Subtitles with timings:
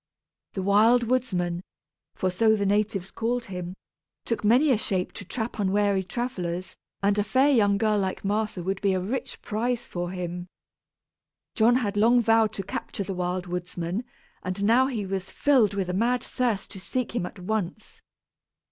[0.53, 1.61] The Wild Woodsman,
[2.15, 3.75] for so the natives called him,
[4.25, 8.63] took many a shape to trap unwary travellers, and a fair young girl like Martha
[8.63, 10.47] would be a rich prize for him.
[11.53, 14.03] John had long vowed to capture the Wild Woodsman;
[14.41, 18.01] and now he was filled with a mad thirst to seek him at once.